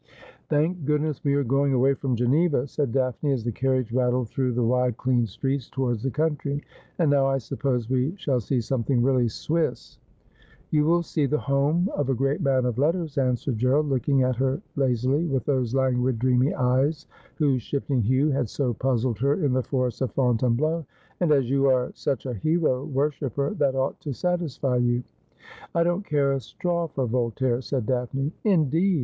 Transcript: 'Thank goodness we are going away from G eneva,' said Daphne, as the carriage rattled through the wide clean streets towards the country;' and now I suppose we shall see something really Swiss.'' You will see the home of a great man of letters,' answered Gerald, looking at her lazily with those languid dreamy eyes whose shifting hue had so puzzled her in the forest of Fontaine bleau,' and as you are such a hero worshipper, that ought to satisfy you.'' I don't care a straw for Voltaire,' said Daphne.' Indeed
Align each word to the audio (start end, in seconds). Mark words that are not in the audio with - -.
'Thank 0.49 0.83
goodness 0.83 1.23
we 1.23 1.35
are 1.35 1.43
going 1.43 1.73
away 1.73 1.93
from 1.93 2.15
G 2.15 2.25
eneva,' 2.25 2.67
said 2.67 2.91
Daphne, 2.91 3.33
as 3.33 3.43
the 3.43 3.51
carriage 3.51 3.91
rattled 3.91 4.29
through 4.29 4.53
the 4.53 4.63
wide 4.63 4.97
clean 4.97 5.27
streets 5.27 5.69
towards 5.69 6.01
the 6.01 6.09
country;' 6.09 6.63
and 6.97 7.11
now 7.11 7.27
I 7.27 7.37
suppose 7.37 7.87
we 7.87 8.15
shall 8.15 8.39
see 8.39 8.61
something 8.61 9.03
really 9.03 9.27
Swiss.'' 9.27 9.99
You 10.71 10.85
will 10.85 11.03
see 11.03 11.27
the 11.27 11.37
home 11.37 11.87
of 11.95 12.09
a 12.09 12.15
great 12.15 12.41
man 12.41 12.65
of 12.65 12.79
letters,' 12.79 13.19
answered 13.19 13.59
Gerald, 13.59 13.89
looking 13.89 14.23
at 14.23 14.37
her 14.37 14.59
lazily 14.75 15.27
with 15.27 15.45
those 15.45 15.75
languid 15.75 16.17
dreamy 16.17 16.51
eyes 16.55 17.05
whose 17.35 17.61
shifting 17.61 18.01
hue 18.01 18.31
had 18.31 18.49
so 18.49 18.73
puzzled 18.73 19.19
her 19.19 19.35
in 19.45 19.53
the 19.53 19.61
forest 19.61 20.01
of 20.01 20.11
Fontaine 20.13 20.55
bleau,' 20.57 20.83
and 21.19 21.31
as 21.31 21.47
you 21.47 21.67
are 21.67 21.91
such 21.93 22.25
a 22.25 22.33
hero 22.33 22.85
worshipper, 22.85 23.53
that 23.53 23.75
ought 23.75 23.99
to 23.99 24.13
satisfy 24.13 24.77
you.'' 24.77 25.03
I 25.75 25.83
don't 25.83 26.03
care 26.03 26.31
a 26.31 26.39
straw 26.39 26.87
for 26.87 27.05
Voltaire,' 27.05 27.61
said 27.61 27.85
Daphne.' 27.85 28.31
Indeed 28.43 28.99